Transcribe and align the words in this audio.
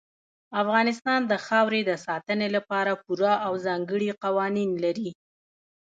افغانستان 0.61 1.19
د 1.31 1.33
خاورې 1.45 1.81
د 1.85 1.91
ساتنې 2.05 2.47
لپاره 2.55 2.91
پوره 3.03 3.33
او 3.45 3.53
ځانګړي 3.65 4.09
قوانین 4.23 4.69
لري. 4.83 5.09